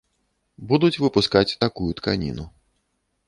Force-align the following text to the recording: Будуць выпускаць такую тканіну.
Будуць 0.69 0.97
выпускаць 1.03 1.57
такую 1.63 1.91
тканіну. 1.99 2.45